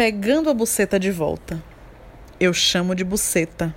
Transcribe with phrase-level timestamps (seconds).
[0.00, 1.62] pegando a buceta de volta.
[2.40, 3.74] Eu chamo de buceta.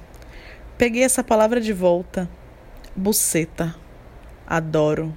[0.78, 2.30] Peguei essa palavra de volta.
[2.96, 3.76] Buceta.
[4.48, 5.14] Adoro.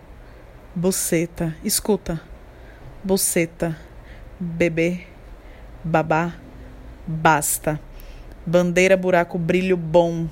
[0.75, 1.55] Buceta.
[1.63, 2.21] Escuta.
[3.05, 3.79] Buceta.
[4.41, 5.07] Bebê.
[5.85, 6.35] Babá.
[7.07, 7.81] Basta.
[8.45, 10.27] Bandeira, buraco, brilho bom.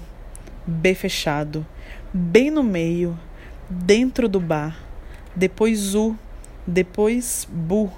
[0.66, 1.64] B fechado.
[2.12, 3.16] Bem no meio.
[3.70, 4.76] Dentro do bar.
[5.36, 6.18] Depois U.
[6.66, 7.92] Depois Bu.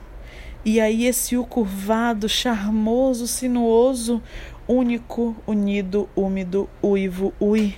[0.68, 4.20] E aí esse U curvado, charmoso, sinuoso,
[4.66, 7.76] único, unido, úmido, uivo, ui,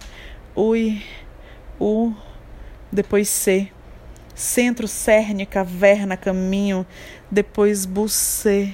[0.56, 1.02] ui,
[1.78, 2.14] u,
[2.90, 3.68] depois C.
[4.34, 6.86] Centro, cerne, caverna, caminho,
[7.30, 8.72] depois bucê.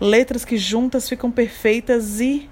[0.00, 2.48] Letras que juntas ficam perfeitas e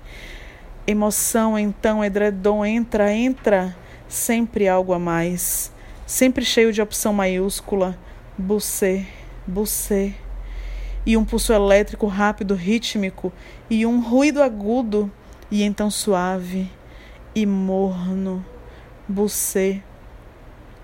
[0.88, 3.76] emoção, então, edredom, entra, entra,
[4.08, 5.70] sempre algo a mais,
[6.04, 7.96] sempre cheio de opção maiúscula,
[8.36, 9.06] bucê,
[9.46, 10.16] bucê
[11.06, 13.32] e um pulso elétrico rápido, rítmico,
[13.70, 15.10] e um ruído agudo,
[15.48, 16.68] e então suave
[17.32, 18.44] e morno,
[19.06, 19.80] bucê,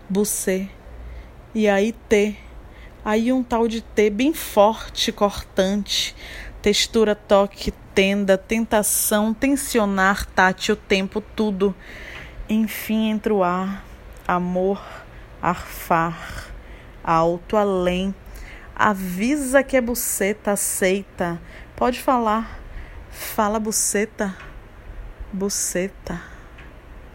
[0.08, 0.68] bucê,
[1.52, 2.36] e aí T,
[3.04, 6.14] aí um tal de T bem forte, cortante,
[6.62, 11.74] textura, toque, tenda, tentação, tensionar, tátil, tempo, tudo,
[12.48, 13.84] enfim, entre o ar,
[14.26, 14.80] amor,
[15.40, 16.46] arfar,
[17.02, 18.14] alto, além,
[18.74, 21.40] Avisa que é buceta, aceita.
[21.76, 22.58] Pode falar.
[23.10, 24.34] Fala buceta.
[25.32, 26.31] Buceta.